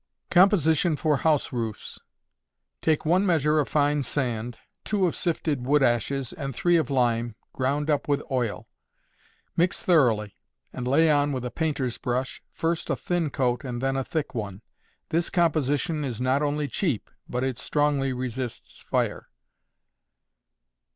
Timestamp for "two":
4.83-5.05